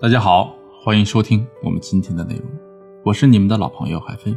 [0.00, 2.44] 大家好，欢迎收听我们今天的内容，
[3.02, 4.32] 我是你们的老朋友海飞。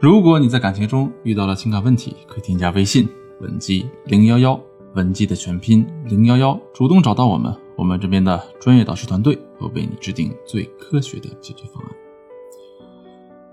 [0.00, 3.06] 如果你在感情中遇到了情感问题，可以添加微信
[3.42, 4.58] 文姬零幺幺，
[4.94, 11.92] 文姬的全拼零幺幺，主动找到我们，我们这边的专业导师团队会为你制定最科学的解决方案。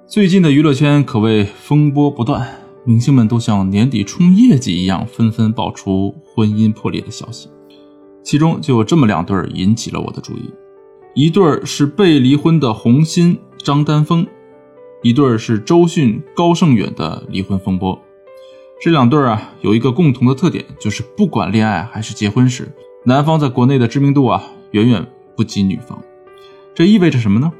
[0.07, 2.47] 最近的娱乐圈可谓风波不断，
[2.85, 7.49] 明星们都像年底冲业绩一样，纷纷爆出婚姻破裂的消息。
[8.23, 10.49] 其中就有这么两对引起了我的注意，
[11.13, 14.25] 一对是被离婚的洪鑫张丹峰，
[15.01, 17.99] 一对是周迅高胜远的离婚风波。
[18.81, 22.71] 这两对啊有一个共同的特点，就是不管恋爱还是结婚时，
[23.03, 26.01] 男方在国内的知名度啊远远不及女方。
[26.73, 27.51] 这意味着什么呢？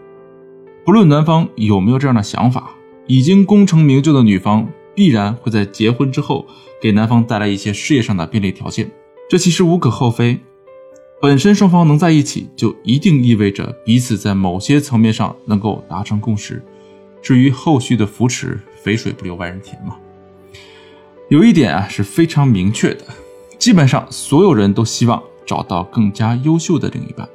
[0.85, 2.75] 不论男方有没有这样的想法，
[3.07, 6.47] 已经功成名就的女方必然会在结婚之后
[6.81, 8.89] 给男方带来一些事业上的便利条件。
[9.29, 10.39] 这其实无可厚非，
[11.21, 16.63] 本身双方能在一起，就一定意味着彼此在某些层面上能够达成共识。
[17.21, 19.97] 至于后续的扶持，肥水不流外人田嘛。
[21.27, 23.03] 有一点啊是非常明确的，
[23.57, 27.27] 基本上所有人都希望找到更加优秀的另一半，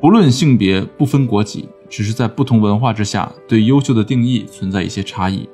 [0.00, 1.68] 不论性别，不分国籍。
[1.88, 5.48] 只是在不同文化之下，对优秀的定义存在一些差异。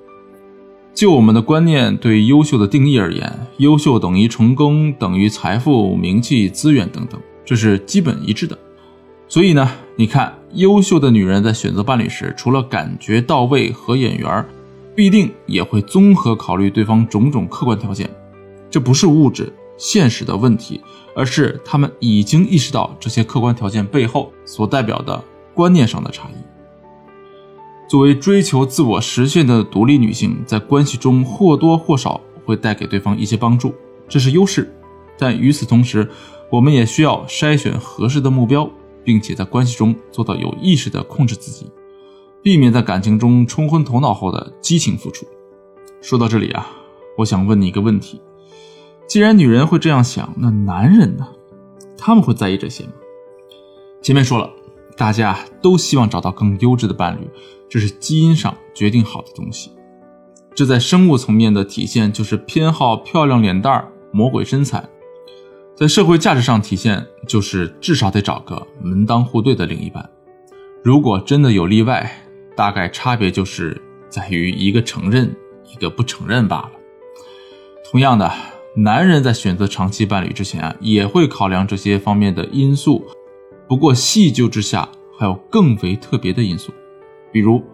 [0.95, 8.59] 就我们的观念对优秀的定义而言，优秀等于成功，等于财富、名气、资源等等，这是基本一致的。
[9.29, 14.45] 所以呢，你看，优秀的女人在选择伴侣时，除了感觉到位和眼缘，
[14.95, 18.09] 必定也会综合考虑对方种种客观条件。
[18.71, 20.81] 这不是物质现实的问题，
[21.15, 25.23] 而是他们已经意识到这些客观条件背后所代表的。
[25.53, 26.35] 观念上的差异。
[27.87, 33.75] 作为追求自我实现的独立女性，在关系中或多或少会带给对方一些帮助，
[34.09, 34.73] 这是优势。
[35.19, 36.09] 但与此同时，
[36.51, 38.69] 我们也需要筛选合适的目标，
[39.05, 41.71] 并且在关系中做到有意识的控制自己，
[42.43, 45.27] 避免在感情中冲昏头脑后的激情付出。
[46.01, 46.67] 说到这里啊，
[47.17, 48.21] 我想问你一个问题：
[49.07, 51.29] 既然女人会这样想，那男人呢？
[51.97, 52.93] 他们会在意这些吗？
[54.03, 54.51] 前面说了。
[54.97, 57.27] 大家都希望找到更优质的伴侣，
[57.71, 59.71] 这是基因上决定好的东西。
[60.55, 64.83] 这在生物层面的体现就是偏好漂亮脸蛋、魔鬼身材；
[65.81, 70.07] 在社会价值上体现就是至少得找个门当户对的另一半。
[70.85, 72.23] 如果真的有例外，
[72.55, 73.81] 大概差别就是
[74.11, 75.35] 在于一个承认，
[75.73, 76.73] 一个不承认罢了。
[77.91, 78.31] 同样的，
[78.77, 83.03] 男人在选择长期伴侣之前啊，也会考量这些方面的因素。
[83.67, 84.87] 不过细究之下，
[85.19, 86.75] 还有更为特别的因素，
[87.33, 87.65] 比如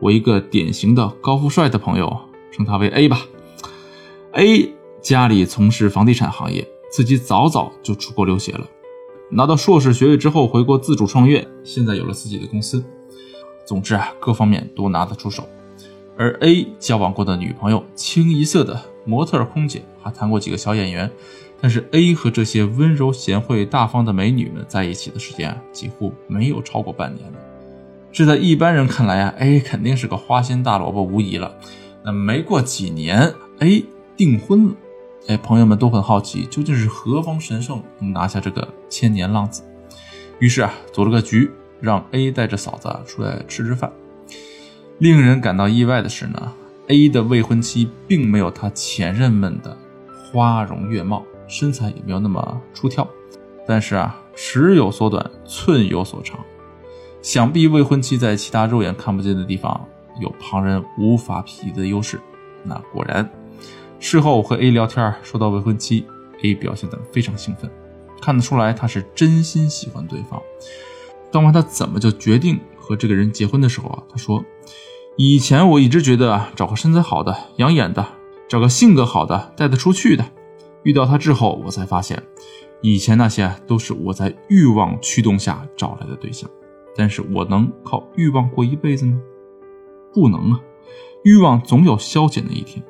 [0.00, 2.12] 我一个典型的高富帅的朋友，
[2.50, 3.24] 称他为 A 吧。
[4.32, 8.68] A 家里从事房地产行业，自己早早就出国留学了，
[9.30, 12.84] 拿到硕士学位之后回国自主创业，现在有了自己的公司。
[13.64, 15.48] 总之啊，各方面都拿得出手。
[16.18, 21.10] 而 A 交往过的女朋友，清一色的模特、空姐，还谈过几个小演员。
[21.62, 27.32] 但是 A 和这些温柔贤惠、大方的美女们在一起的时间啊，几乎没有超过半年。
[28.12, 31.56] 这在一般人看来啊，A 肯定是个花心大萝卜无疑了。
[32.04, 33.82] 那没过几年，A
[34.14, 34.74] 订婚了。
[35.28, 39.62] 哎，朋友们都很好奇，究竟是何方神圣能拿下这个千年浪子？
[40.38, 41.50] 于是啊，组了个局，
[41.80, 43.92] 让 A 带着嫂子出来吃吃饭。
[44.98, 46.52] 令人感到意外的是呢
[46.88, 49.76] ，A 的未婚妻并没有他前任们的
[50.32, 51.24] 花容月貌。
[51.48, 53.06] 身材也没有那么出挑，
[53.66, 56.40] 但是啊，尺有所短，寸有所长。
[57.20, 59.86] 想必未婚妻在其他肉眼看不见的地方
[60.18, 62.18] 有旁人无法匹敌的优势。
[62.64, 63.28] 那果然，
[64.04, 66.04] 事后我和 A 聊天，说到未婚妻
[66.42, 67.70] ，A 表现得非常兴奋，
[68.20, 70.42] 看得出来他是真心喜欢对方。
[71.30, 74.44] 当问他怎么就决定和这个人结婚的时候啊，他说
[75.16, 78.04] ：“以前我一直觉得，找个身材好的、养眼的，
[78.48, 80.24] 找个性格好的、带得出去的。”
[80.82, 82.20] 遇到他之后，我才发现，
[82.80, 86.50] 以前那些都是我在欲望驱动下找来的对象。
[86.96, 89.16] 但是我能靠欲望过一辈子吗？
[90.12, 90.60] 不能啊！
[91.22, 92.84] 欲望总有消减的一天。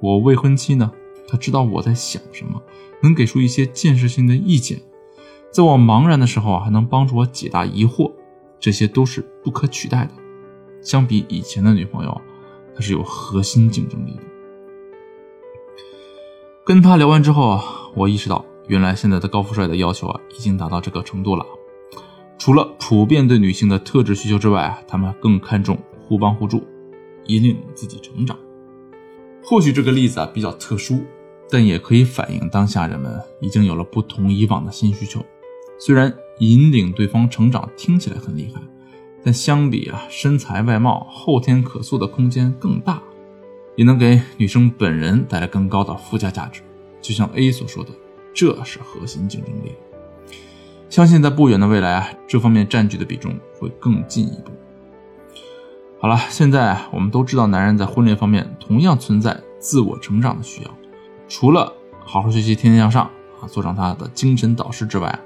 [0.00, 0.90] 我未婚妻呢？
[1.26, 2.62] 她知道我在想什么，
[3.02, 4.80] 能给出一些建设性的意见，
[5.50, 8.12] 在我茫然的时候啊，还能帮助我解答疑惑。
[8.60, 10.10] 这些都是不可取代的。
[10.82, 12.20] 相比以前的女朋友，
[12.74, 14.22] 她是有核心竞争力的。
[16.64, 17.64] 跟他聊完之后啊，
[17.94, 21.46] 我意识到，原来现在的高富帅的要求啊，已经达到这个程度了。
[22.36, 26.62] 除了普遍对女性的特质需求之外啊，他们更看重互帮互助，
[27.26, 28.38] 引领自己成长。
[29.42, 31.04] 或许这个例子啊比较特殊，
[31.50, 35.24] 但也可以反映当下人们已经有了不同以往的新需求。
[35.78, 38.60] 虽然引领对方成长听起来很厉害，
[39.24, 43.02] 但相比啊身材外貌后天可塑的空间更大，
[43.76, 46.60] 也能给女生本人带来更高的附加价值。
[47.00, 47.90] 就像 A 所说的，
[48.34, 49.72] 这是核心竞争力。
[50.90, 54.50] 相信在不远的未来啊，这方面占据的比重会更进一步。
[56.00, 60.70] 好了，现在我们都知道，男人在婚恋方面同样存在自我成长的需要，
[61.28, 61.72] 除了
[62.04, 63.10] 好好学习、天天向上
[63.40, 65.18] 啊，做上他的精神导师之外，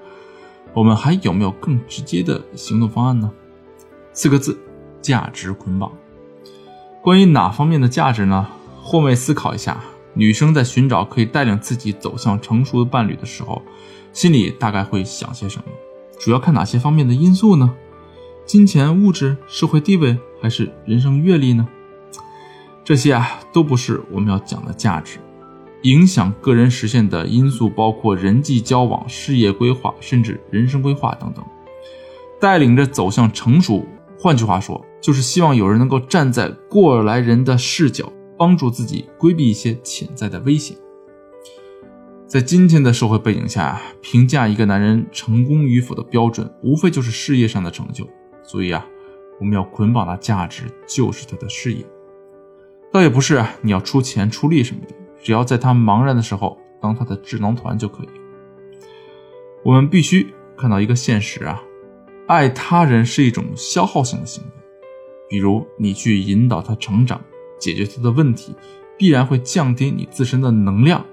[0.73, 3.31] 我们还有没有更直接的行动方案呢？
[4.15, 4.59] 四个字：
[5.03, 5.93] 价值捆绑。
[7.03, 8.49] 关于哪方面的价值呢？
[8.83, 9.79] 换位思考一下，
[10.15, 13.61] 女生在寻找可以带领自己走向成熟的伴侣的时候，
[14.15, 15.65] 心里大概会想些什么？
[16.19, 17.75] 主要看哪些方面的因素呢？
[18.47, 21.67] 金钱、物质、社会地位，还是人生阅历呢？
[22.85, 25.21] 这些啊，都不是我们要讲的价值。
[25.83, 31.45] 影响个人实现的因素包括人际交往、事业规划，甚至人生规划等等。
[32.41, 33.87] 带领着走向成熟，
[34.19, 40.77] 换句话说，就是希望有人能够站在过来人的视角，帮助自己规避一些潜在的危险。
[42.27, 48.09] 在今天的社会背景下，评价一个男人成功与否的标准，无非就是事业上的成就。
[48.43, 48.85] 所以啊，
[49.39, 51.85] 我们要捆绑的价值就是他的事业，
[52.93, 58.09] 倒也不是你要出钱出力什么的，只要在他茫然的时候当他的智囊团就可以。
[59.65, 61.63] 我们必须看到一个现实啊，
[62.27, 64.51] 爱他人是一种消耗性的行为，
[65.29, 67.21] 比如你去引导他成长，
[67.59, 68.55] 解决他的问题，
[68.99, 71.05] 必然会降低你自身的能量。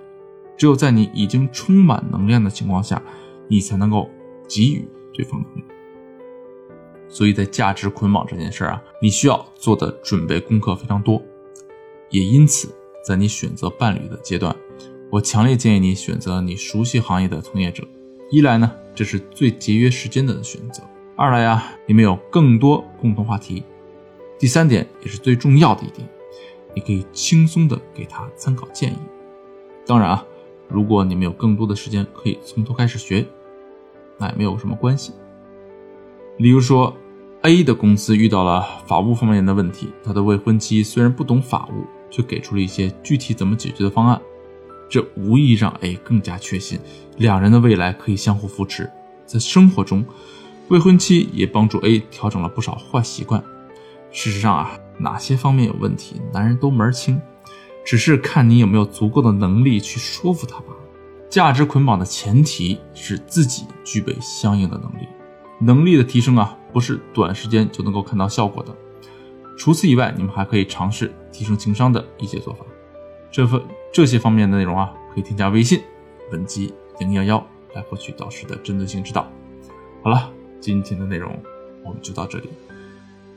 [0.57, 3.01] 只有在你已经充满能量的情况下，
[3.47, 4.09] 你才能够
[4.47, 5.67] 给予对方能量。
[7.09, 11.21] 所以在价值捆绑这件事啊，你需要做的准备功课非常多，
[12.09, 12.69] 也因此，
[13.03, 14.55] 在你选择伴侣的阶段，
[15.09, 17.83] 我强烈建议你选择你熟悉行业的从业者。
[18.29, 20.83] 一来呢，这是最节约时间的选择；
[21.15, 23.63] 二来啊，你们有更多共同话题；
[24.37, 26.07] 第三点也是最重要的一点，
[26.75, 28.97] 你可以轻松的给他参考建议。
[29.87, 30.23] 当然啊，
[30.67, 33.25] 如果你们有更多的时间可以从头开始学，
[34.19, 35.11] 那也没有什么关系。
[36.39, 36.95] 例如说
[37.41, 44.21] ，A 的公司遇到了法务方面的问题，他的未婚妻虽然不懂法务，却给出了一些具体怎么解决的方案，
[44.87, 46.79] 这无疑让 A 更加确信
[47.17, 48.89] 两人的未来可以相互扶持。
[49.25, 50.05] 在生活中，
[50.69, 53.43] 未婚妻也帮助 A 调整了不少坏习惯。
[54.09, 57.19] 事实上啊，哪些方面有问题，男人都门儿清，
[57.83, 60.67] 只是看你有没有足够的能力去说服他吧。
[61.29, 65.05] 价值捆绑的前提是自己具备相应的能力。
[65.59, 68.75] 能力的提升啊，不是短时间就能够看到效果的。
[69.57, 72.65] 除此以外，你们还可以尝试提升情商的一些做法。
[73.29, 73.61] 这份
[73.93, 75.81] 这些方面的内容啊，可以添加微信
[76.31, 77.45] 文姬零幺幺
[77.75, 79.29] 来获取导师的针对性指导。
[80.01, 81.37] 好了，今天的内容
[81.83, 82.49] 我们就到这里，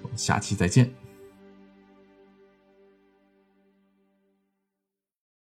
[0.02, 1.01] 我们下期再见。